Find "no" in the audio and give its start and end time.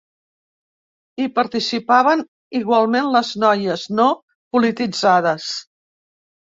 4.01-4.11